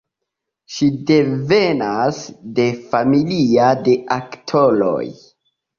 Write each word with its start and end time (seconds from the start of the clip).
Ŝi 0.75 0.87
devenas 1.11 2.23
de 2.61 2.67
familia 2.95 3.71
de 3.87 3.99
aktoroj. 4.21 5.03